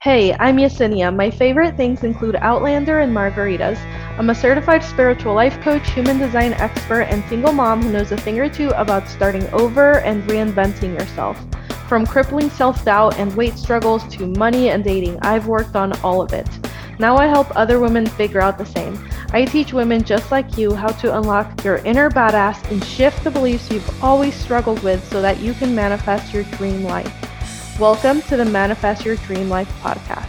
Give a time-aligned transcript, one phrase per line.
[0.00, 1.12] Hey, I'm Yesenia.
[1.12, 3.80] My favorite things include Outlander and margaritas.
[4.16, 8.16] I'm a certified spiritual life coach, human design expert, and single mom who knows a
[8.16, 11.44] thing or two about starting over and reinventing yourself.
[11.88, 16.22] From crippling self doubt and weight struggles to money and dating, I've worked on all
[16.22, 16.48] of it.
[17.00, 19.04] Now I help other women figure out the same.
[19.32, 23.32] I teach women just like you how to unlock your inner badass and shift the
[23.32, 27.27] beliefs you've always struggled with so that you can manifest your dream life.
[27.78, 30.26] Welcome to the Manifest Your Dream Life podcast.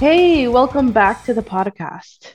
[0.00, 2.34] Hey, welcome back to the podcast.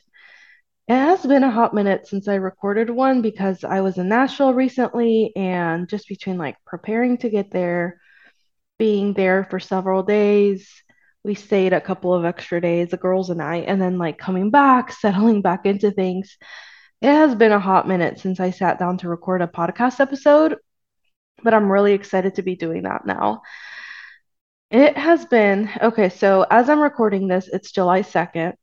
[0.88, 4.54] It has been a hot minute since I recorded one because I was in Nashville
[4.54, 8.00] recently and just between like preparing to get there,
[8.80, 10.70] being there for several days,
[11.26, 14.52] we stayed a couple of extra days, the girls and I, and then like coming
[14.52, 16.38] back, settling back into things.
[17.02, 20.56] It has been a hot minute since I sat down to record a podcast episode,
[21.44, 23.42] but I'm really excited to be doing that now.
[24.72, 26.10] It has been okay.
[26.10, 28.56] So, as I'm recording this, it's July 2nd.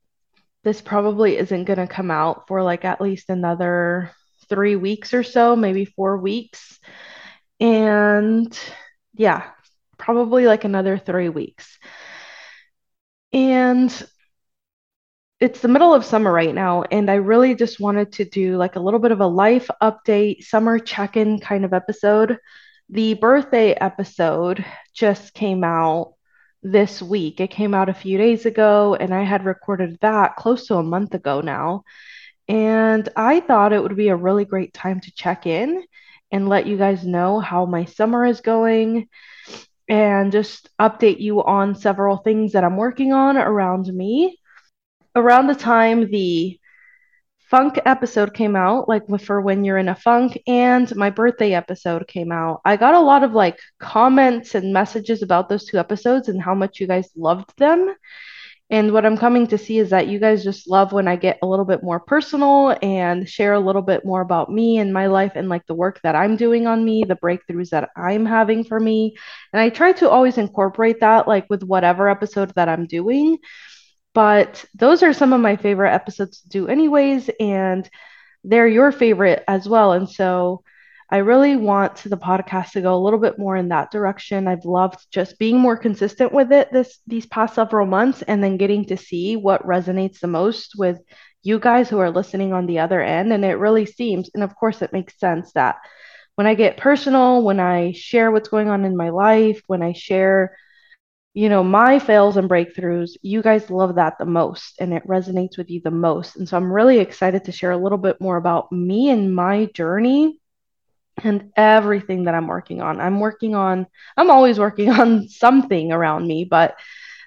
[0.65, 4.11] This probably isn't going to come out for like at least another
[4.49, 6.79] three weeks or so, maybe four weeks.
[7.61, 8.59] And
[9.15, 9.51] yeah,
[9.99, 11.79] probably like another three weeks.
[13.33, 13.91] And
[15.41, 18.77] it's the middle of summer right now, and I really just wanted to do like
[18.77, 22.37] a little bit of a life update, summer check in kind of episode
[22.91, 26.15] the birthday episode just came out
[26.63, 27.41] this week.
[27.41, 30.83] It came out a few days ago, and I had recorded that close to a
[30.83, 31.85] month ago now.
[32.49, 35.85] And I thought it would be a really great time to check in
[36.33, 39.09] and let you guys know how my summer is going
[39.89, 44.37] and just update you on several things that I'm working on around me.
[45.15, 46.60] Around the time the
[47.51, 52.07] funk episode came out, like for when you're in a funk, and my birthday episode
[52.07, 52.61] came out.
[52.65, 56.55] I got a lot of like comments and messages about those two episodes and how
[56.55, 57.95] much you guys loved them.
[58.73, 61.41] And what I'm coming to see is that you guys just love when I get
[61.43, 65.09] a little bit more personal and share a little bit more about me and my
[65.09, 68.63] life and like the work that I'm doing on me, the breakthroughs that I'm having
[68.63, 69.17] for me.
[69.53, 73.39] And I try to always incorporate that like with whatever episode that I'm doing
[74.15, 77.89] but those are some of my favorite episodes to do, anyways, and
[78.45, 79.93] they're your favorite as well.
[79.93, 80.63] And so
[81.13, 84.47] I really want the podcast to go a little bit more in that direction.
[84.47, 88.57] I've loved just being more consistent with it this these past several months and then
[88.57, 91.01] getting to see what resonates the most with
[91.43, 93.33] you guys who are listening on the other end.
[93.33, 95.77] And it really seems, and of course, it makes sense that
[96.37, 99.93] when I get personal, when I share what's going on in my life, when I
[99.93, 100.57] share
[101.33, 105.57] you know, my fails and breakthroughs, you guys love that the most and it resonates
[105.57, 106.37] with you the most.
[106.37, 109.67] And so I'm really excited to share a little bit more about me and my
[109.67, 110.39] journey
[111.23, 113.01] and everything that I'm working on.
[113.01, 113.87] I'm working on,
[114.17, 116.77] I'm always working on something around me, but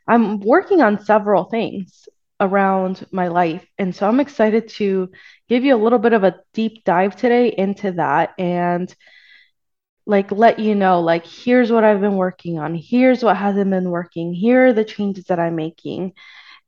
[0.07, 2.09] I'm working on several things
[2.41, 3.65] around my life.
[3.77, 5.11] And so I'm excited to
[5.47, 8.93] give you a little bit of a deep dive today into that and
[10.05, 12.75] like let you know like here's what I've been working on.
[12.75, 14.33] Here's what hasn't been working.
[14.33, 16.13] Here are the changes that I'm making.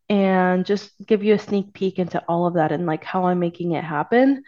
[0.08, 3.40] And just give you a sneak peek into all of that and like how I'm
[3.40, 4.44] making it happen.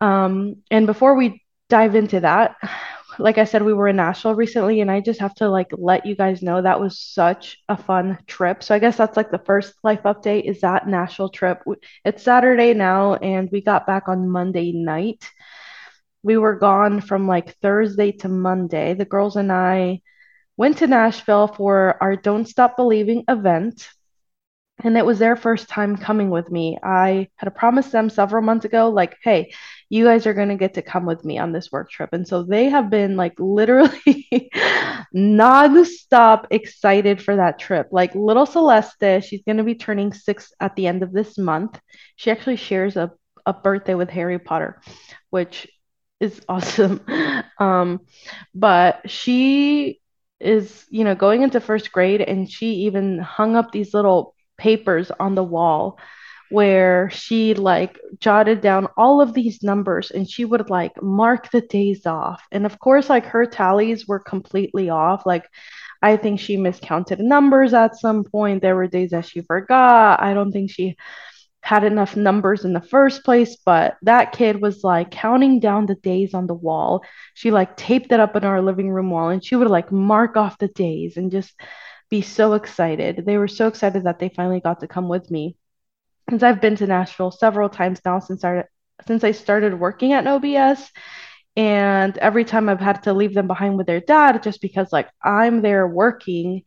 [0.00, 2.56] Um and before we dive into that
[3.18, 6.06] like I said we were in Nashville recently and I just have to like let
[6.06, 8.62] you guys know that was such a fun trip.
[8.62, 11.62] So I guess that's like the first life update is that Nashville trip.
[12.04, 15.28] It's Saturday now and we got back on Monday night
[16.28, 18.92] we were gone from like Thursday to Monday.
[18.92, 20.02] The girls and I
[20.58, 23.88] went to Nashville for our Don't Stop Believing event.
[24.84, 26.76] And it was their first time coming with me.
[26.82, 29.54] I had promised them several months ago, like, hey,
[29.88, 32.10] you guys are going to get to come with me on this work trip.
[32.12, 34.50] And so they have been like literally
[35.14, 37.88] non-stop excited for that trip.
[37.90, 41.80] Like little Celeste, she's going to be turning six at the end of this month.
[42.16, 43.12] She actually shares a,
[43.46, 44.82] a birthday with Harry Potter,
[45.30, 45.66] which
[46.20, 47.04] is awesome.
[47.60, 48.02] Um,
[48.54, 50.00] but she
[50.38, 55.10] is, you know, going into first grade and she even hung up these little papers
[55.18, 55.98] on the wall
[56.50, 61.62] where she like jotted down all of these numbers and she would like mark the
[61.62, 62.40] days off.
[62.52, 65.26] And of course, like her tallies were completely off.
[65.26, 65.44] Like
[66.02, 68.62] I think she miscounted numbers at some point.
[68.62, 70.22] There were days that she forgot.
[70.22, 70.96] I don't think she
[71.62, 75.96] had enough numbers in the first place, but that kid was like counting down the
[75.96, 77.04] days on the wall.
[77.34, 80.36] She like taped it up in our living room wall and she would like mark
[80.36, 81.52] off the days and just
[82.10, 83.24] be so excited.
[83.26, 85.56] They were so excited that they finally got to come with me.
[86.30, 88.64] Since I've been to Nashville several times now since I
[89.06, 90.90] since I started working at OBS
[91.56, 95.08] and every time I've had to leave them behind with their dad just because like
[95.22, 96.62] I'm there working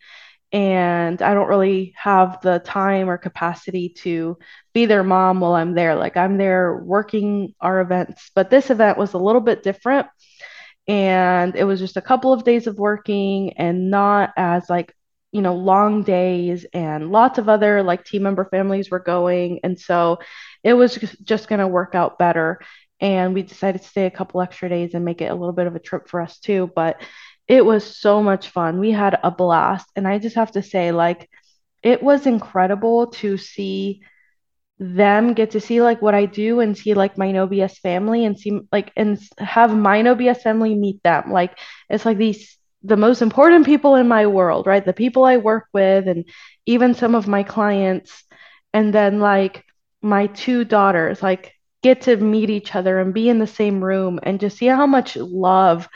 [0.51, 4.37] and I don't really have the time or capacity to
[4.73, 5.95] be their mom while I'm there.
[5.95, 10.07] Like I'm there working our events, but this event was a little bit different.
[10.87, 14.93] And it was just a couple of days of working and not as like
[15.31, 19.61] you know long days and lots of other like team member families were going.
[19.63, 20.19] And so
[20.63, 22.59] it was just going to work out better.
[22.99, 25.67] And we decided to stay a couple extra days and make it a little bit
[25.67, 26.69] of a trip for us too.
[26.75, 27.01] But
[27.51, 30.91] it was so much fun we had a blast and i just have to say
[30.91, 31.29] like
[31.83, 34.01] it was incredible to see
[34.79, 38.25] them get to see like what I do and see like my No BS family
[38.25, 41.31] and see like and have my No BS family meet them.
[41.31, 41.57] Like
[41.89, 44.83] it's like these the most important people in my world, right?
[44.83, 46.25] The people I work with and
[46.65, 48.23] even some of my clients
[48.73, 49.63] and then like
[50.01, 54.19] my two daughters like get to meet each other and be in the same room
[54.23, 55.87] and just see how much love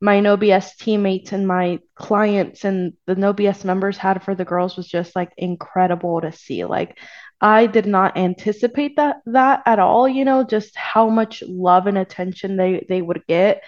[0.00, 4.88] my NoBS teammates and my clients and the NoBS members had for the girls was
[4.88, 6.64] just like incredible to see.
[6.64, 6.98] Like
[7.40, 11.98] I did not anticipate that that at all, you know, just how much love and
[11.98, 13.62] attention they they would get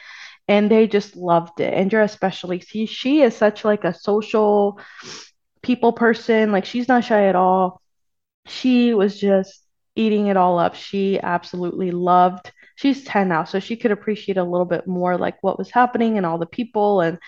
[0.49, 1.75] and they just loved it.
[1.75, 2.61] Andrea especially.
[2.61, 4.81] See, she is such like a social
[5.63, 7.83] people person, like she's not shy at all.
[8.47, 9.63] She was just
[9.97, 10.75] eating it all up.
[10.75, 12.53] She absolutely loved.
[12.77, 16.17] She's 10 now, so she could appreciate a little bit more like what was happening
[16.17, 17.19] and all the people and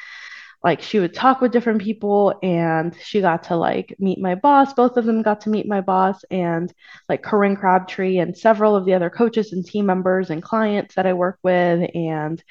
[0.63, 4.75] like she would talk with different people and she got to like meet my boss.
[4.75, 6.73] Both of them got to meet my boss and
[7.09, 11.07] like corinne crabtree and several of the other coaches and team members and clients that
[11.07, 12.43] i work with and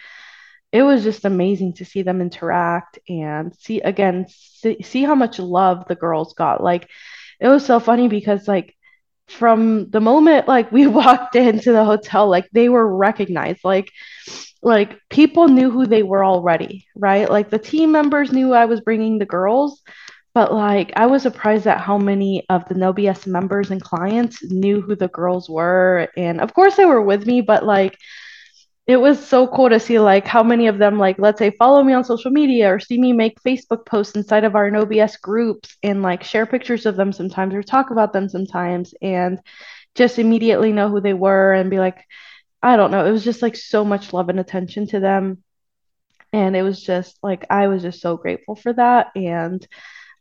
[0.71, 5.39] it was just amazing to see them interact and see again see, see how much
[5.39, 6.63] love the girls got.
[6.63, 6.89] Like
[7.39, 8.76] it was so funny because like
[9.29, 13.91] from the moment like we walked into the hotel like they were recognized like
[14.61, 17.29] like people knew who they were already, right?
[17.29, 19.81] Like the team members knew I was bringing the girls,
[20.33, 22.93] but like I was surprised at how many of the No
[23.25, 26.09] members and clients knew who the girls were.
[26.17, 27.97] And of course they were with me, but like
[28.87, 31.83] it was so cool to see like how many of them like let's say follow
[31.83, 35.75] me on social media or see me make Facebook posts inside of our nobs groups
[35.83, 39.39] and like share pictures of them sometimes or talk about them sometimes and
[39.95, 42.05] just immediately know who they were and be like
[42.61, 43.05] I don't know.
[43.05, 45.43] It was just like so much love and attention to them.
[46.33, 49.11] And it was just like, I was just so grateful for that.
[49.15, 49.65] And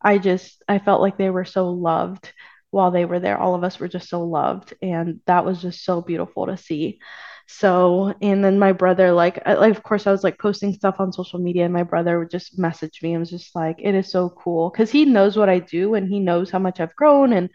[0.02, 2.32] I just, I felt like they were so loved
[2.70, 3.38] while they were there.
[3.38, 4.74] All of us were just so loved.
[4.82, 7.00] And that was just so beautiful to see.
[7.48, 10.96] So, and then my brother, like, I, like, of course, I was like posting stuff
[10.98, 13.94] on social media, and my brother would just message me and was just like, it
[13.94, 14.70] is so cool.
[14.70, 17.50] Because he knows what I do and he knows how much I've grown and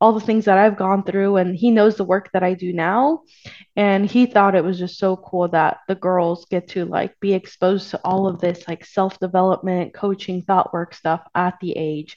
[0.00, 2.72] all the things that I've gone through and he knows the work that I do
[2.72, 3.20] now.
[3.76, 7.34] And he thought it was just so cool that the girls get to like be
[7.34, 12.16] exposed to all of this like self-development, coaching, thought work stuff at the age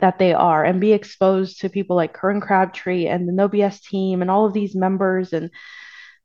[0.00, 3.80] that they are and be exposed to people like Corinne Crabtree and the No BS
[3.82, 5.50] team and all of these members and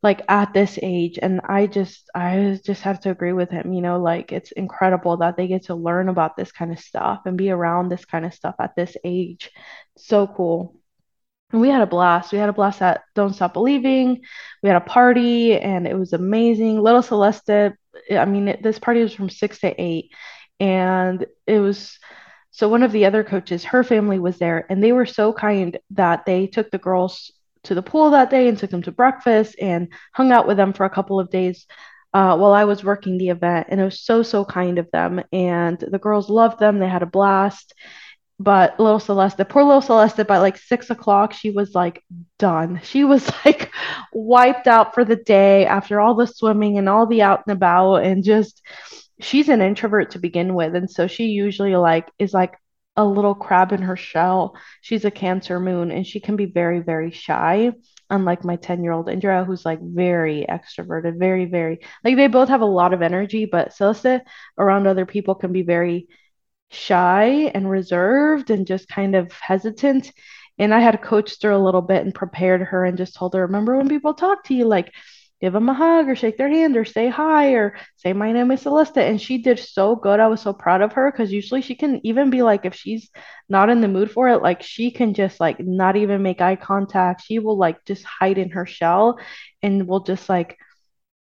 [0.06, 3.81] like at this age and I just I just have to agree with him, you
[3.81, 7.36] know, like it's incredible that they get to learn about this kind of stuff and
[7.38, 9.50] be around this kind of stuff at this age.
[9.98, 10.80] So cool
[11.52, 12.31] and we had a blast.
[12.31, 14.22] We had a blast at Don't Stop Believing.
[14.62, 16.81] We had a party and it was amazing.
[16.81, 17.74] Little Celeste,
[18.12, 20.12] I mean, it, this party was from six to eight.
[20.60, 21.98] And it was
[22.52, 25.80] so one of the other coaches, her family was there and they were so kind
[25.92, 27.31] that they took the girls
[27.66, 30.74] to the pool that day and took them to breakfast and hung out with them
[30.74, 31.66] for a couple of days
[32.14, 33.68] uh, while I was working the event.
[33.69, 35.22] And it was so, so kind of them.
[35.31, 36.80] And the girls loved them.
[36.80, 37.74] They had a blast
[38.40, 42.04] but little Celeste, poor little Celeste, by like six o'clock, she was like
[42.38, 42.81] done.
[42.84, 43.72] She was like
[44.14, 47.98] wiped out for the day after all the swimming and all the out and about,
[47.98, 48.62] and just
[49.22, 52.56] she's an introvert to begin with, and so she usually like is like
[52.97, 54.56] a little crab in her shell.
[54.81, 57.73] She's a Cancer moon, and she can be very, very shy.
[58.09, 62.49] Unlike my 10 year old Indra, who's like very extroverted, very, very like they both
[62.49, 64.21] have a lot of energy, but Celeste
[64.57, 66.07] around other people can be very
[66.71, 70.11] shy and reserved and just kind of hesitant.
[70.57, 73.42] And I had coached her a little bit and prepared her and just told her,
[73.42, 74.94] remember when people talk to you, like
[75.45, 78.49] give them a hug or shake their hand or say hi or say my name
[78.49, 78.97] is Celeste.
[78.97, 80.19] And she did so good.
[80.19, 83.11] I was so proud of her because usually she can even be like, if she's
[83.47, 86.56] not in the mood for it, like she can just like not even make eye
[86.56, 87.21] contact.
[87.25, 89.19] She will like just hide in her shell
[89.61, 90.57] and will just like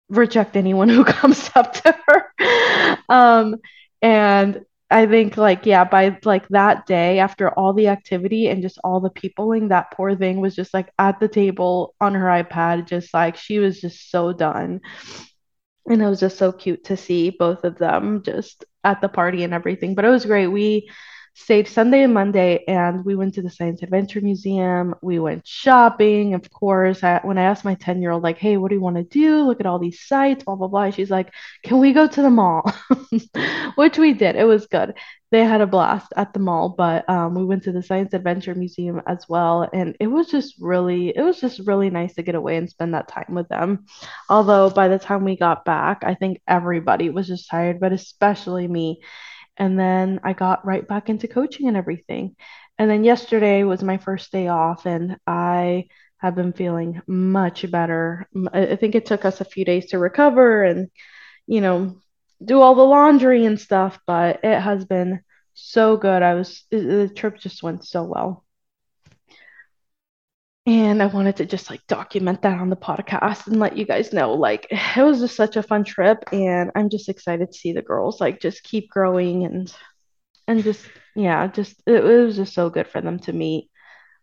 [0.08, 3.04] reject anyone who comes up to her.
[3.08, 3.58] Um,
[4.02, 4.62] and
[4.92, 9.00] I think like yeah, by like that day after all the activity and just all
[9.00, 13.14] the peopling, that poor thing was just like at the table on her iPad, just
[13.14, 14.80] like she was just so done.
[15.86, 19.42] And it was just so cute to see both of them just at the party
[19.44, 19.94] and everything.
[19.94, 20.46] But it was great.
[20.48, 20.88] We
[21.34, 24.94] stayed Sunday and Monday, and we went to the Science Adventure Museum.
[25.02, 27.02] We went shopping, of course.
[27.02, 29.04] I, when I asked my 10 year old, like, hey, what do you want to
[29.04, 29.42] do?
[29.42, 30.90] Look at all these sites, blah, blah, blah.
[30.90, 31.32] She's like,
[31.64, 32.70] can we go to the mall?
[33.76, 34.36] Which we did.
[34.36, 34.94] It was good.
[35.30, 38.54] They had a blast at the mall, but um, we went to the Science Adventure
[38.54, 39.68] Museum as well.
[39.72, 42.94] And it was just really, it was just really nice to get away and spend
[42.94, 43.86] that time with them.
[44.28, 48.66] Although by the time we got back, I think everybody was just tired, but especially
[48.66, 49.00] me
[49.60, 52.34] and then I got right back into coaching and everything.
[52.78, 58.26] And then yesterday was my first day off, and I have been feeling much better.
[58.52, 60.90] I think it took us a few days to recover and,
[61.46, 62.00] you know,
[62.42, 65.20] do all the laundry and stuff, but it has been
[65.52, 66.22] so good.
[66.22, 68.44] I was, the trip just went so well.
[70.70, 74.12] And I wanted to just like document that on the podcast and let you guys
[74.12, 77.72] know like it was just such a fun trip and I'm just excited to see
[77.72, 79.74] the girls like just keep growing and
[80.46, 80.86] and just
[81.16, 83.68] yeah, just it, it was just so good for them to meet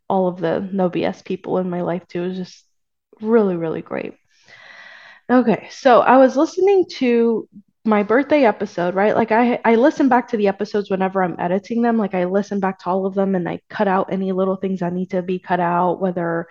[0.07, 2.23] all of the no BS people in my life too.
[2.23, 2.63] It was just
[3.19, 4.13] really, really great.
[5.29, 7.49] Okay, so I was listening to
[7.87, 9.15] my birthday episode, right?
[9.15, 11.97] Like I I listen back to the episodes whenever I'm editing them.
[11.97, 14.81] Like I listen back to all of them and I cut out any little things
[14.81, 16.47] that need to be cut out, whether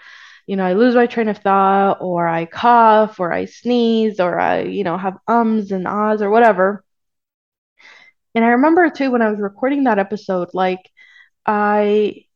[0.46, 4.38] you know, I lose my train of thought or I cough or I sneeze or
[4.38, 6.84] I, you know, have ums and ahs or whatever.
[8.34, 10.90] And I remember too when I was recording that episode, like
[11.46, 12.26] I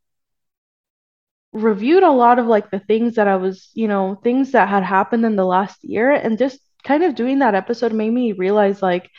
[1.52, 4.82] reviewed a lot of like the things that I was, you know, things that had
[4.84, 8.82] happened in the last year and just kind of doing that episode made me realize
[8.82, 9.10] like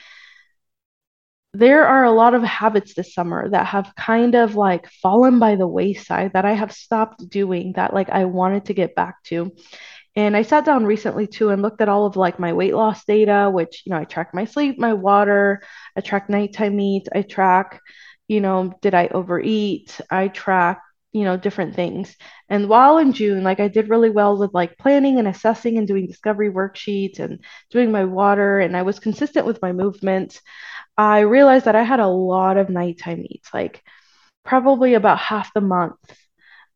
[1.54, 5.56] there are a lot of habits this summer that have kind of like fallen by
[5.56, 9.52] the wayside that I have stopped doing that like I wanted to get back to.
[10.16, 13.04] And I sat down recently too and looked at all of like my weight loss
[13.06, 15.62] data, which, you know, I track my sleep, my water,
[15.96, 17.82] I track nighttime eats, I track,
[18.28, 20.00] you know, did I overeat?
[20.10, 20.82] I track
[21.14, 22.16] you know different things.
[22.50, 25.88] And while in june like i did really well with like planning and assessing and
[25.88, 27.40] doing discovery worksheets and
[27.72, 30.42] doing my water and i was consistent with my movement
[30.98, 33.82] i realized that i had a lot of nighttime eats like
[34.44, 35.96] probably about half the month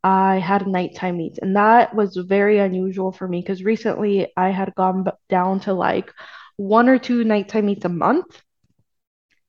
[0.03, 4.73] i had nighttime eats and that was very unusual for me because recently i had
[4.75, 6.13] gone down to like
[6.57, 8.41] one or two nighttime eats a month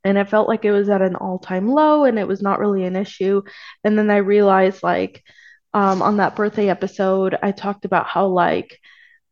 [0.06, 2.84] and it felt like it was at an all-time low and it was not really
[2.84, 3.42] an issue.
[3.84, 5.22] And then i realized like
[5.74, 8.78] um, on that birthday episode i talked about how like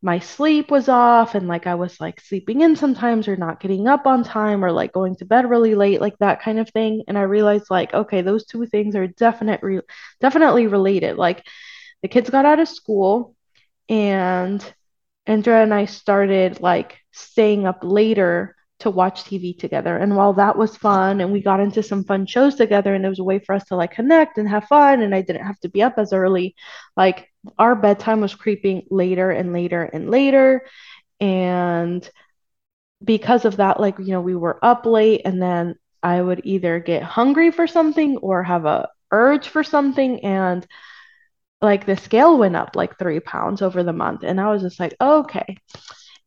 [0.03, 3.89] my sleep was off and like i was like sleeping in sometimes or not getting
[3.89, 7.03] up on time or like going to bed really late like that kind of thing.
[7.09, 9.81] And i realized like okay those two things are definitely
[10.21, 11.17] definitely related.
[11.17, 11.47] Like
[12.03, 13.35] the kids got out of school
[13.89, 14.63] and
[15.27, 19.97] andrea and i started like staying up later to watch TV together.
[19.97, 23.09] And while that was fun and we got into some fun shows together and it
[23.09, 25.61] was a way for us to like connect and have fun and I didn't have
[25.61, 26.55] to be up as early,
[26.97, 30.67] like our bedtime was creeping later and later and later.
[31.21, 32.09] And
[33.03, 36.79] because of that, like, you know, we were up late and then I would either
[36.79, 40.67] get hungry for something or have a urge for something and
[41.63, 44.79] like the scale went up like three pounds over the month and i was just
[44.81, 45.57] like okay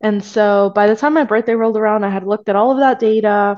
[0.01, 2.79] and so by the time my birthday rolled around, I had looked at all of
[2.79, 3.57] that data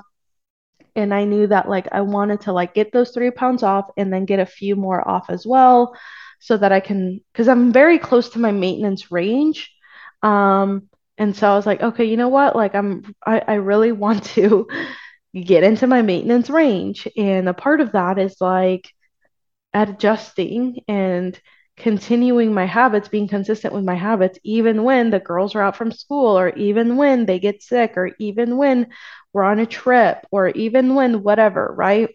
[0.96, 4.12] and I knew that like I wanted to like get those three pounds off and
[4.12, 5.96] then get a few more off as well
[6.40, 9.72] so that I can because I'm very close to my maintenance range.
[10.24, 12.56] Um, and so I was like, okay, you know what?
[12.56, 14.68] Like I'm I, I really want to
[15.36, 17.08] get into my maintenance range.
[17.18, 18.90] And a part of that is like
[19.74, 21.40] adjusting and
[21.80, 25.92] continuing my habits, being consistent with my habits, even when the girls are out from
[25.92, 28.88] school, or even when they get sick, or even when
[29.34, 32.10] we're on a trip, or even when whatever, right?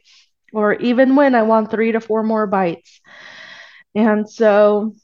[0.52, 3.00] Or even when I want three to four more bites.
[3.94, 4.94] And so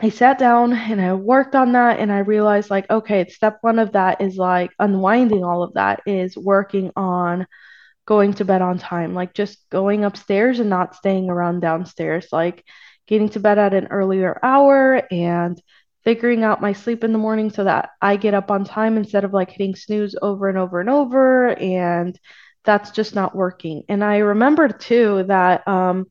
[0.00, 3.78] I sat down and I worked on that and I realized like okay step 1
[3.78, 7.46] of that is like unwinding all of that is working on
[8.06, 12.64] going to bed on time like just going upstairs and not staying around downstairs like
[13.06, 15.60] getting to bed at an earlier hour and
[16.04, 19.24] figuring out my sleep in the morning so that I get up on time instead
[19.24, 21.48] of like hitting snooze over and over and over.
[21.58, 22.18] And
[22.64, 23.84] that's just not working.
[23.88, 26.06] And I remember too that um,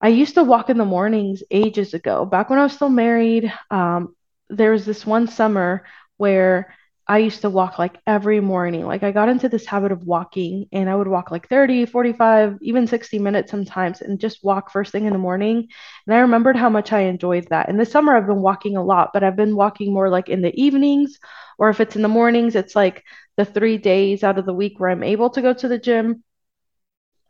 [0.00, 3.52] I used to walk in the mornings ages ago, back when I was still married.
[3.70, 4.14] Um,
[4.48, 5.84] there was this one summer
[6.16, 6.74] where
[7.08, 8.84] I used to walk like every morning.
[8.86, 12.58] Like I got into this habit of walking and I would walk like 30, 45,
[12.60, 15.68] even 60 minutes sometimes and just walk first thing in the morning.
[16.06, 17.68] And I remembered how much I enjoyed that.
[17.70, 20.42] And this summer I've been walking a lot, but I've been walking more like in
[20.42, 21.18] the evenings
[21.58, 23.02] or if it's in the mornings, it's like
[23.38, 26.24] the 3 days out of the week where I'm able to go to the gym.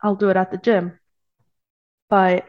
[0.03, 0.99] I'll do it at the gym.
[2.09, 2.45] but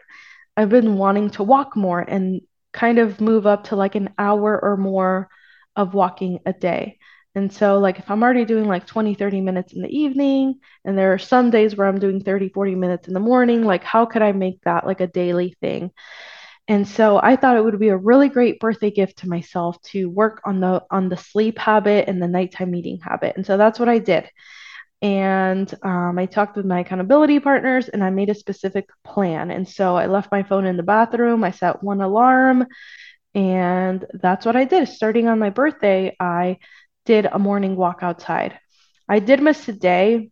[0.57, 4.59] I've been wanting to walk more and kind of move up to like an hour
[4.63, 5.29] or more
[5.77, 6.99] of walking a day.
[7.37, 10.99] And so, like, if I'm already doing like 20, 30 minutes in the evening, and
[10.99, 14.05] there are some days where I'm doing 30, 40 minutes in the morning, like, how
[14.05, 15.93] could I make that like a daily thing?
[16.69, 20.09] And so I thought it would be a really great birthday gift to myself to
[20.09, 23.37] work on the on the sleep habit and the nighttime eating habit.
[23.37, 24.29] And so that's what I did.
[25.03, 29.51] And um, I talked with my accountability partners and I made a specific plan.
[29.51, 31.43] And so I left my phone in the bathroom.
[31.43, 32.67] I set one alarm
[33.35, 34.89] and that's what I did.
[34.89, 36.59] Starting on my birthday, I
[37.04, 38.59] did a morning walk outside.
[39.09, 40.30] I did miss a day.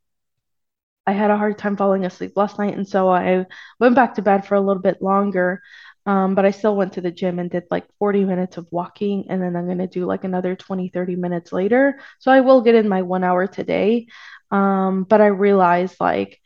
[1.07, 2.75] I had a hard time falling asleep last night.
[2.77, 3.47] And so I
[3.81, 5.63] went back to bed for a little bit longer.
[6.07, 9.27] Um, but I still went to the gym and did like 40 minutes of walking.
[9.29, 11.99] And then I'm going to do like another 20, 30 minutes later.
[12.19, 14.07] So I will get in my one hour today.
[14.51, 16.41] Um, but I realized like,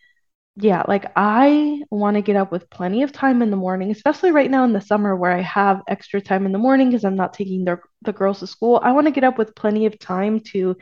[0.57, 4.33] yeah, like I want to get up with plenty of time in the morning, especially
[4.33, 7.17] right now in the summer where I have extra time in the morning because I'm
[7.17, 8.79] not taking the, the girls to school.
[8.83, 10.77] I want to get up with plenty of time to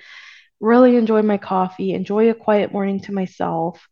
[0.60, 3.86] really enjoy my coffee, enjoy a quiet morning to myself,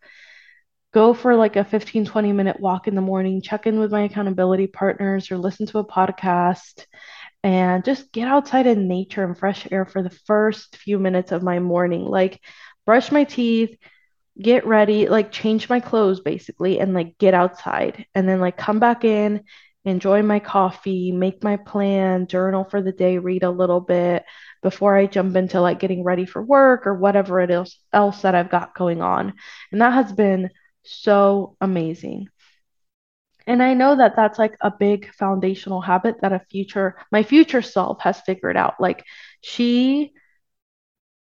[0.92, 4.02] go for like a 15, 20 minute walk in the morning, check in with my
[4.02, 6.86] accountability partners or listen to a podcast
[7.44, 11.44] and just get outside in nature and fresh air for the first few minutes of
[11.44, 12.04] my morning.
[12.04, 12.40] Like,
[12.84, 13.76] brush my teeth,
[14.40, 18.78] get ready, like change my clothes basically, and like get outside and then like come
[18.78, 19.44] back in,
[19.84, 24.24] enjoy my coffee, make my plan, journal for the day, read a little bit
[24.62, 28.34] before I jump into like getting ready for work or whatever it is else that
[28.34, 29.34] I've got going on.
[29.72, 30.50] And that has been
[30.84, 32.28] so amazing.
[33.46, 37.62] And I know that that's like a big foundational habit that a future, my future
[37.62, 38.74] self has figured out.
[38.78, 39.04] Like
[39.40, 40.12] she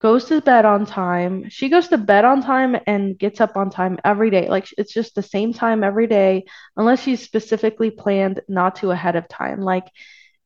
[0.03, 1.49] goes to bed on time.
[1.49, 4.49] She goes to bed on time and gets up on time every day.
[4.49, 6.45] Like it's just the same time every day,
[6.77, 9.61] unless she's specifically planned not to ahead of time.
[9.61, 9.87] Like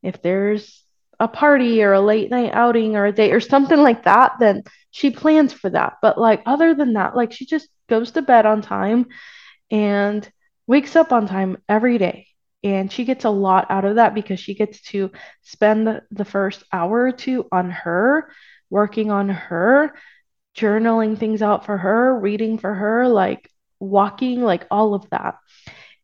[0.02, 0.84] if there's
[1.18, 4.62] a party or a late night outing or a date or something like that, then
[4.90, 5.94] she plans for that.
[6.02, 9.06] But like other than that, like she just goes to bed on time
[9.70, 10.30] and
[10.66, 12.26] wakes up on time every day.
[12.62, 16.24] And she gets a lot out of that because she gets to spend the, the
[16.26, 18.28] first hour or two on her
[18.70, 19.94] working on her,
[20.56, 25.36] journaling things out for her, reading for her, like walking, like all of that.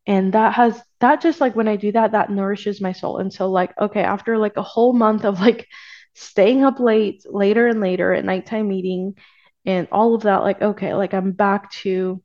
[0.05, 3.17] And that has that just like when I do that, that nourishes my soul.
[3.17, 5.67] And so, like, okay, after like a whole month of like
[6.13, 9.15] staying up late, later and later at nighttime meeting
[9.65, 12.21] and all of that, like, okay, like I'm back to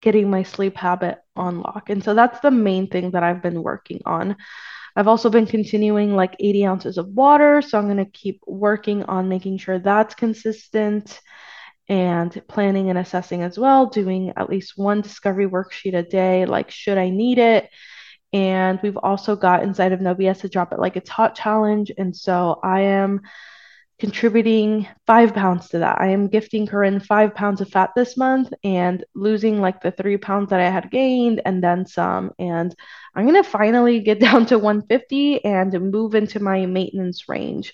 [0.00, 1.88] getting my sleep habit on lock.
[1.90, 4.36] And so that's the main thing that I've been working on.
[4.96, 7.62] I've also been continuing like 80 ounces of water.
[7.62, 11.20] So I'm going to keep working on making sure that's consistent
[11.88, 16.70] and planning and assessing as well, doing at least one discovery worksheet a day, like
[16.70, 17.68] should I need it?
[18.32, 21.92] And we've also got inside of No to drop it like it's hot challenge.
[21.96, 23.20] And so I am
[23.98, 26.00] contributing five pounds to that.
[26.00, 30.16] I am gifting Corinne five pounds of fat this month and losing like the three
[30.16, 32.32] pounds that I had gained and then some.
[32.38, 32.74] And
[33.14, 37.72] I'm going to finally get down to 150 and move into my maintenance range.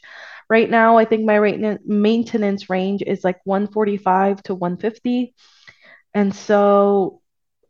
[0.49, 5.35] Right now, I think my maintenance range is like 145 to 150.
[6.13, 7.23] And so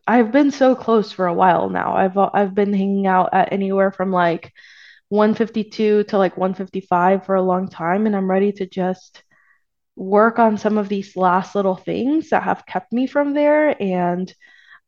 [0.06, 1.94] I've been so close for a while now.
[1.94, 4.52] I've I've been hanging out at anywhere from like
[5.10, 9.22] 152 to like 155 for a long time and I'm ready to just
[9.96, 14.32] work on some of these last little things that have kept me from there and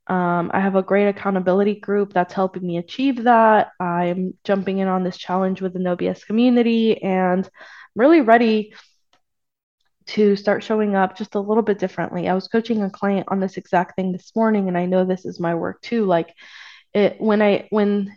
[0.07, 3.71] um, I have a great accountability group that's helping me achieve that.
[3.79, 7.51] I'm jumping in on this challenge with the No BS community and I'm
[7.95, 8.73] really ready
[10.05, 12.27] to start showing up just a little bit differently.
[12.27, 15.25] I was coaching a client on this exact thing this morning and I know this
[15.25, 16.05] is my work too.
[16.05, 16.33] Like
[16.93, 18.15] it when I when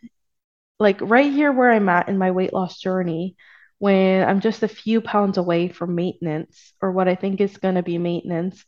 [0.79, 3.37] like right here where I'm at in my weight loss journey,
[3.79, 7.75] when I'm just a few pounds away from maintenance or what I think is going
[7.75, 8.65] to be maintenance,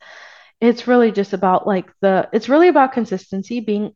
[0.61, 3.93] it's really just about like the, it's really about consistency, being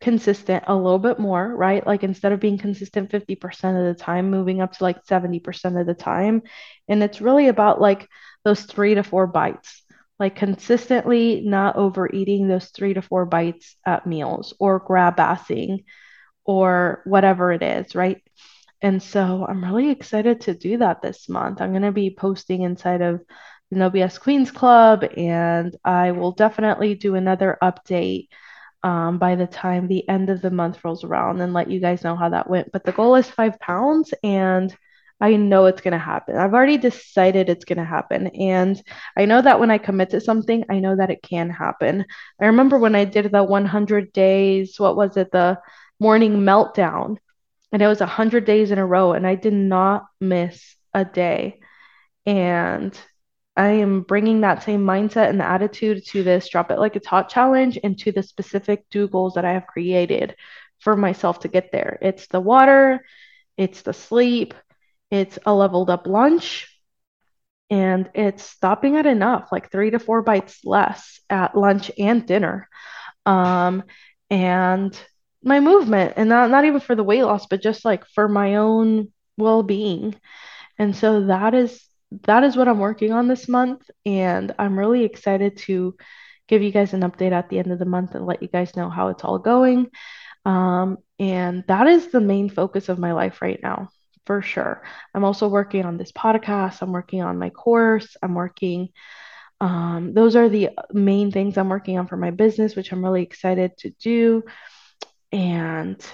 [0.00, 1.86] consistent a little bit more, right?
[1.86, 5.86] Like instead of being consistent 50% of the time, moving up to like 70% of
[5.86, 6.42] the time.
[6.88, 8.08] And it's really about like
[8.44, 9.82] those three to four bites,
[10.18, 15.84] like consistently not overeating those three to four bites at meals or grab assing
[16.48, 18.22] or whatever it is, right?
[18.80, 21.60] And so I'm really excited to do that this month.
[21.60, 23.20] I'm going to be posting inside of
[23.70, 28.28] the No BS Queens Club, and I will definitely do another update
[28.82, 32.02] um, by the time the end of the month rolls around and let you guys
[32.02, 32.72] know how that went.
[32.72, 34.74] But the goal is five pounds, and
[35.20, 36.36] I know it's going to happen.
[36.36, 38.28] I've already decided it's going to happen.
[38.28, 38.80] And
[39.18, 42.06] I know that when I commit to something, I know that it can happen.
[42.40, 45.58] I remember when I did the 100 days, what was it, the
[46.00, 47.18] morning meltdown,
[47.72, 51.60] and it was 100 days in a row, and I did not miss a day.
[52.26, 52.98] And
[53.56, 57.28] I am bringing that same mindset and attitude to this drop it like it's hot
[57.28, 60.36] challenge and to the specific do goals that I have created
[60.78, 61.98] for myself to get there.
[62.00, 63.04] It's the water,
[63.56, 64.54] it's the sleep,
[65.10, 66.68] it's a leveled up lunch,
[67.70, 72.68] and it's stopping at enough, like three to four bites less at lunch and dinner.
[73.26, 73.82] Um,
[74.30, 74.98] and
[75.42, 78.56] my movement, and not, not even for the weight loss, but just like for my
[78.56, 80.14] own well being.
[80.78, 81.84] And so that is
[82.26, 83.88] that is what I'm working on this month.
[84.06, 85.94] And I'm really excited to
[86.48, 88.76] give you guys an update at the end of the month and let you guys
[88.76, 89.88] know how it's all going.
[90.44, 93.90] Um, and that is the main focus of my life right now,
[94.24, 94.82] for sure.
[95.14, 98.88] I'm also working on this podcast, I'm working on my course, I'm working.
[99.60, 103.22] Um, those are the main things I'm working on for my business, which I'm really
[103.22, 104.44] excited to do.
[105.32, 106.04] And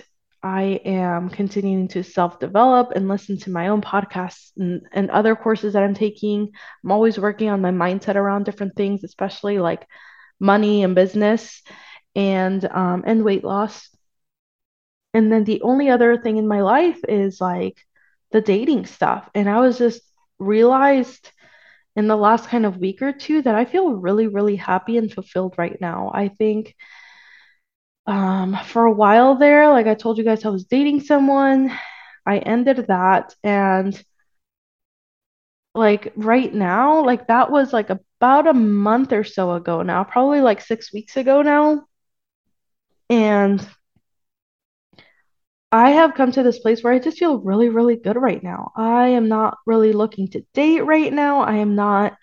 [0.43, 5.35] I am continuing to self develop and listen to my own podcasts and, and other
[5.35, 6.51] courses that I'm taking.
[6.85, 9.87] I'm always working on my mindset around different things, especially like
[10.39, 11.63] money and business
[12.15, 13.89] and um, and weight loss.
[15.15, 17.79] And then the only other thing in my life is like
[18.33, 19.31] the dating stuff.
[19.35, 20.03] And I was just
[20.39, 21.31] realized
[21.97, 25.11] in the last kind of week or two that I feel really, really happy and
[25.11, 26.11] fulfilled right now.
[26.13, 26.75] I think
[28.07, 31.77] um, for a while there, like I told you guys, I was dating someone.
[32.27, 33.35] I ended that.
[33.43, 34.03] And
[35.75, 40.41] like right now, like that was like about a month or so ago now, probably
[40.41, 41.87] like six weeks ago now.
[43.11, 43.67] And
[45.73, 48.71] I have come to this place where I just feel really, really good right now.
[48.77, 51.41] I am not really looking to date right now.
[51.41, 52.17] I am not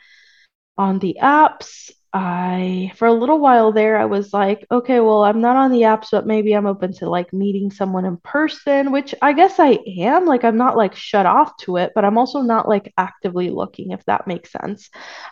[0.78, 1.92] on the apps.
[2.14, 5.84] I, for a little while there, I was like, okay, well, I'm not on the
[5.84, 9.80] apps, but maybe I'm open to like meeting someone in person, which I guess I
[10.00, 10.26] am.
[10.26, 13.92] Like, I'm not like shut off to it, but I'm also not like actively looking,
[13.92, 14.90] if that makes sense.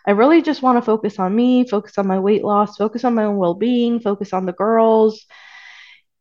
[0.07, 3.13] I really just want to focus on me, focus on my weight loss, focus on
[3.13, 5.25] my own well being, focus on the girls,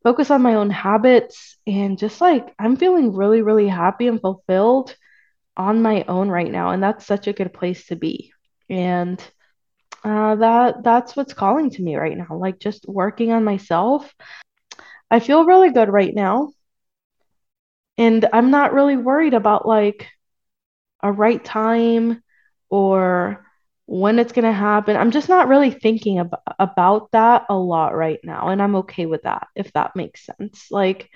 [0.02, 4.96] focus on my own habits, and just like I'm feeling really, really happy and fulfilled
[5.56, 6.70] on my own right now.
[6.70, 8.32] And that's such a good place to be.
[8.68, 9.22] And
[10.04, 12.36] uh, that that's what's calling to me right now.
[12.36, 14.12] Like just working on myself.
[15.10, 16.52] I feel really good right now.
[17.96, 20.06] And I'm not really worried about like
[21.02, 22.22] a right time
[22.70, 23.44] or
[23.86, 24.96] when it's going to happen.
[24.96, 28.48] I'm just not really thinking ab- about that a lot right now.
[28.48, 30.66] And I'm okay with that, if that makes sense.
[30.70, 31.08] Like,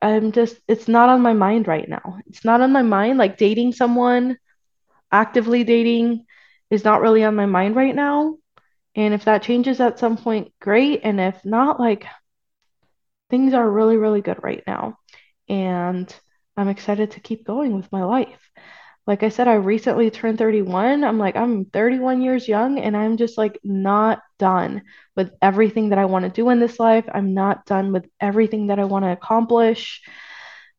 [0.00, 2.18] I'm just, it's not on my mind right now.
[2.26, 3.18] It's not on my mind.
[3.18, 4.36] Like, dating someone,
[5.10, 6.26] actively dating,
[6.70, 8.36] is not really on my mind right now.
[8.94, 11.00] And if that changes at some point, great.
[11.04, 12.06] And if not, like
[13.30, 14.98] things are really, really good right now.
[15.48, 16.12] And
[16.56, 18.50] I'm excited to keep going with my life.
[19.06, 21.02] Like I said, I recently turned 31.
[21.02, 24.82] I'm like, I'm 31 years young and I'm just like not done
[25.16, 27.06] with everything that I want to do in this life.
[27.14, 30.02] I'm not done with everything that I want to accomplish.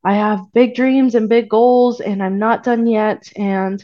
[0.04, 3.32] I have big dreams and big goals and I'm not done yet.
[3.36, 3.84] And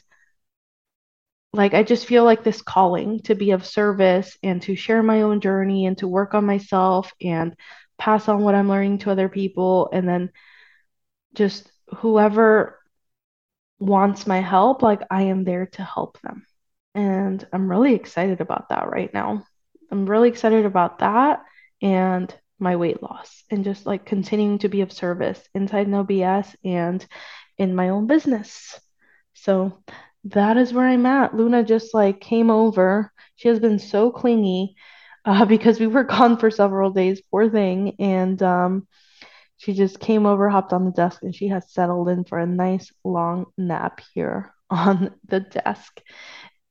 [1.57, 5.21] like I just feel like this calling to be of service and to share my
[5.21, 7.55] own journey and to work on myself and
[7.97, 10.31] pass on what I'm learning to other people and then
[11.33, 12.79] just whoever
[13.79, 16.45] wants my help like I am there to help them.
[16.93, 19.45] And I'm really excited about that right now.
[19.91, 21.43] I'm really excited about that
[21.81, 26.55] and my weight loss and just like continuing to be of service inside no BS
[26.63, 27.05] and
[27.57, 28.79] in my own business.
[29.33, 29.83] So
[30.25, 31.35] that is where I'm at.
[31.35, 33.11] Luna just like came over.
[33.35, 34.75] She has been so clingy
[35.23, 37.95] uh, because we were gone for several days, poor thing.
[37.99, 38.87] And um,
[39.57, 42.47] she just came over, hopped on the desk, and she has settled in for a
[42.47, 46.01] nice long nap here on the desk.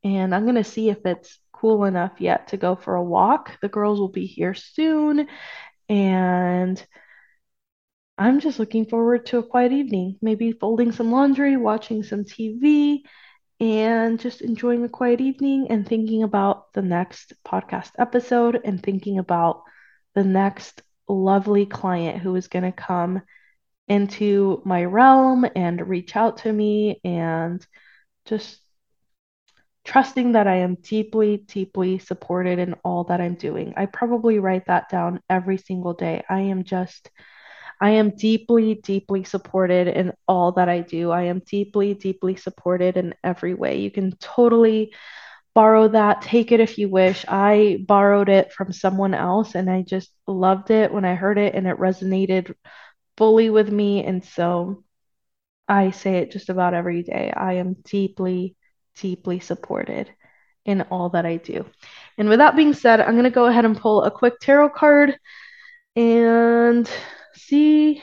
[0.02, 3.58] And I'm going to see if it's cool enough yet to go for a walk.
[3.62, 5.28] The girls will be here soon.
[5.88, 6.84] And
[8.18, 13.02] I'm just looking forward to a quiet evening, maybe folding some laundry, watching some TV,
[13.64, 19.18] and just enjoying a quiet evening and thinking about the next podcast episode and thinking
[19.18, 19.62] about
[20.14, 23.22] the next lovely client who is going to come
[23.88, 27.66] into my realm and reach out to me and
[28.26, 28.60] just
[29.82, 33.72] trusting that I am deeply, deeply supported in all that I'm doing.
[33.78, 36.22] I probably write that down every single day.
[36.28, 37.10] I am just,
[37.80, 41.10] I am deeply, deeply supported in all that I do.
[41.10, 43.80] I am deeply, deeply supported in every way.
[43.80, 44.94] You can totally
[45.54, 47.24] borrow that, take it if you wish.
[47.28, 51.54] I borrowed it from someone else and I just loved it when I heard it
[51.54, 52.54] and it resonated
[53.16, 54.04] fully with me.
[54.04, 54.82] And so
[55.68, 57.32] I say it just about every day.
[57.34, 58.56] I am deeply,
[58.96, 60.10] deeply supported
[60.64, 61.64] in all that I do.
[62.18, 64.70] And with that being said, I'm going to go ahead and pull a quick tarot
[64.70, 65.16] card
[65.96, 66.90] and
[67.34, 68.02] see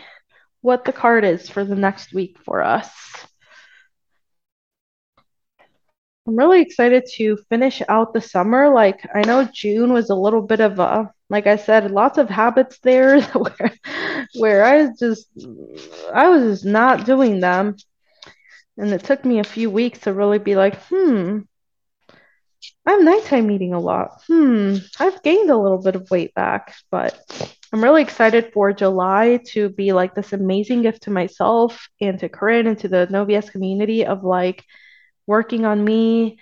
[0.61, 2.89] what the card is for the next week for us.
[6.27, 8.69] I'm really excited to finish out the summer.
[8.73, 12.29] Like, I know June was a little bit of a, like I said, lots of
[12.29, 13.71] habits there where,
[14.35, 15.27] where I just,
[16.13, 17.75] I was just not doing them.
[18.77, 21.39] And it took me a few weeks to really be like, hmm,
[22.85, 24.21] I'm nighttime eating a lot.
[24.27, 27.19] Hmm, I've gained a little bit of weight back, but
[27.73, 32.27] I'm really excited for July to be like this amazing gift to myself and to
[32.27, 34.65] Corinne and to the No BS community of like
[35.25, 36.39] working on me.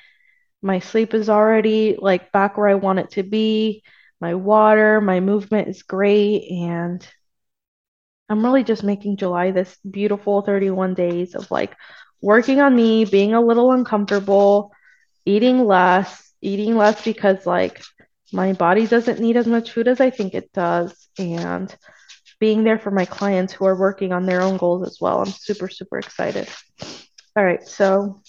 [0.63, 3.83] My sleep is already like back where I want it to be.
[4.19, 6.49] My water, my movement is great.
[6.49, 7.07] And
[8.27, 11.75] I'm really just making July this beautiful 31 days of like
[12.21, 14.71] working on me, being a little uncomfortable,
[15.25, 17.81] eating less, eating less because like
[18.31, 21.09] my body doesn't need as much food as I think it does.
[21.17, 21.75] And
[22.39, 25.19] being there for my clients who are working on their own goals as well.
[25.19, 26.47] I'm super, super excited.
[27.35, 27.63] All right.
[27.67, 28.21] So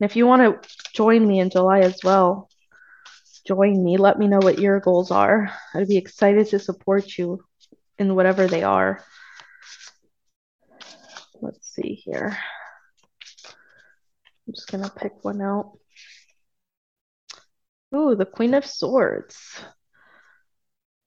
[0.00, 2.48] if you want to join me in July as well,
[3.46, 3.96] join me.
[3.96, 5.52] Let me know what your goals are.
[5.74, 7.44] I'd be excited to support you
[7.98, 9.02] in whatever they are.
[11.40, 12.36] Let's see here.
[14.46, 15.78] I'm just going to pick one out.
[17.94, 19.36] Ooh, the Queen of Swords.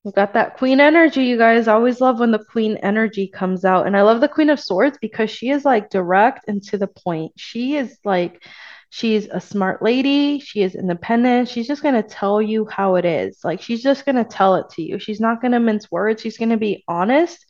[0.04, 1.68] We got that queen energy, you guys.
[1.68, 3.86] Always love when the queen energy comes out.
[3.86, 6.88] And I love the Queen of Swords because she is like direct and to the
[6.88, 7.34] point.
[7.38, 8.44] She is like,
[8.90, 10.40] she's a smart lady.
[10.40, 11.50] She is independent.
[11.50, 13.42] She's just going to tell you how it is.
[13.44, 14.98] Like, she's just going to tell it to you.
[14.98, 16.24] She's not going to mince words.
[16.24, 17.46] She's going to be honest.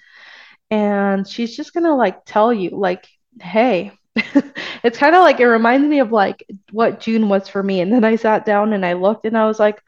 [0.69, 3.07] And she's just going to like tell you, like,
[3.39, 3.93] hey,
[4.83, 7.81] it's kind of like it reminds me of like what June was for me.
[7.81, 9.81] And then I sat down and I looked and I was like,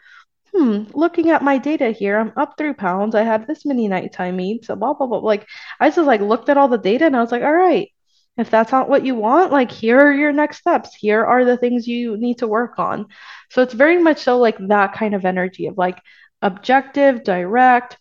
[0.54, 3.16] hmm, looking at my data here, I'm up three pounds.
[3.16, 5.20] I had this many nighttime eats, so blah blah blah.
[5.20, 5.48] Like
[5.80, 7.90] I just like looked at all the data and I was like, all right,
[8.38, 10.96] if that's not what you want, like here are your next steps.
[10.96, 13.08] Here are the things you need to work on.
[13.52, 16.00] So it's very much so like that kind of energy of like
[16.42, 17.98] objective, direct,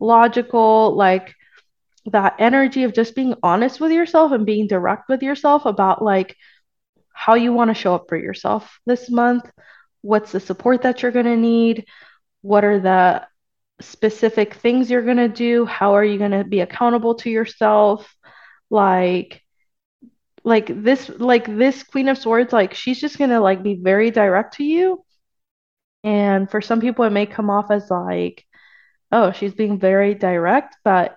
[0.00, 1.34] logical, like
[2.06, 6.36] that energy of just being honest with yourself and being direct with yourself about like
[7.12, 9.50] how you want to show up for yourself this month.
[10.02, 11.86] What's the support that you're going to need?
[12.42, 13.26] What are the
[13.80, 15.64] specific things you're going to do?
[15.64, 18.14] How are you going to be accountable to yourself?
[18.70, 19.44] Like,
[20.44, 24.54] like this like this queen of swords like she's just gonna like be very direct
[24.54, 25.02] to you
[26.04, 28.44] and for some people it may come off as like
[29.10, 31.16] oh she's being very direct but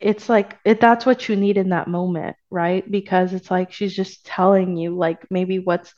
[0.00, 2.90] it's like it, that's what you need in that moment right?
[2.90, 5.94] Because it's like she's just telling you like maybe what's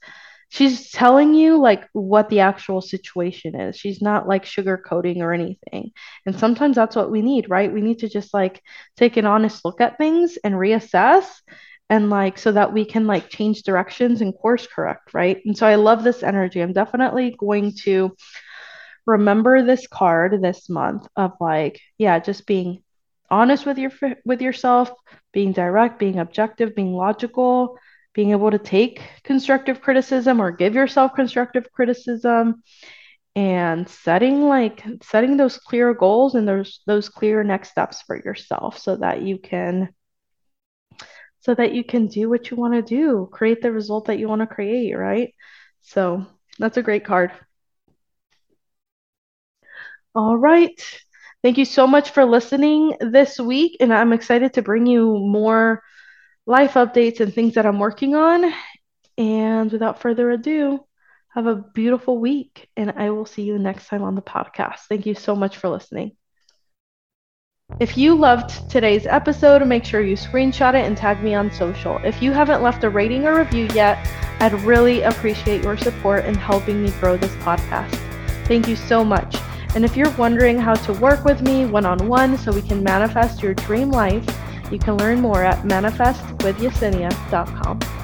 [0.51, 3.77] she's telling you like what the actual situation is.
[3.77, 5.93] She's not like sugarcoating or anything.
[6.27, 7.73] And sometimes that's what we need right?
[7.73, 8.61] We need to just like
[8.97, 11.27] take an honest look at things and reassess
[11.89, 15.41] and like so that we can like change directions and course correct right?
[15.47, 16.61] And so i love this energy.
[16.61, 18.15] I'm definitely going to
[19.07, 22.83] remember this card this month of like yeah just being
[23.33, 23.93] honest with your
[24.27, 24.93] with yourself,
[25.33, 27.79] being direct, being objective, being logical,
[28.15, 32.63] being able to take constructive criticism or give yourself constructive criticism
[33.37, 38.79] and setting like setting those clear goals and those those clear next steps for yourself
[38.79, 39.89] so that you can
[41.41, 44.29] so that you can do what you want to do, create the result that you
[44.29, 45.35] want to create, right?
[45.81, 46.27] So,
[46.59, 47.33] that's a great card.
[50.15, 50.81] All right.
[51.43, 53.79] Thank you so much for listening this week.
[53.81, 55.83] And I'm excited to bring you more
[56.47, 58.53] life updates and things that I'm working on.
[59.19, 60.81] And without further ado,
[61.35, 62.69] have a beautiful week.
[62.77, 64.81] And I will see you next time on the podcast.
[64.89, 66.13] Thank you so much for listening.
[67.81, 71.99] If you loved today's episode, make sure you screenshot it and tag me on social.
[72.05, 74.07] If you haven't left a rating or review yet,
[74.41, 77.95] I'd really appreciate your support in helping me grow this podcast.
[78.47, 79.37] Thank you so much.
[79.75, 82.83] And if you're wondering how to work with me one on one so we can
[82.83, 84.25] manifest your dream life,
[84.71, 88.02] you can learn more at manifestwithyesenia.com.